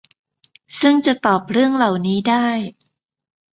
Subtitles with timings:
[0.81, 2.47] ซึ่งจะตอบเรื่องเหล่านี้ได้